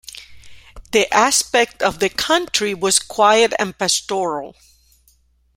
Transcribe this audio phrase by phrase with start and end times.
[0.93, 4.55] The aspect of the country was quiet and pastoral.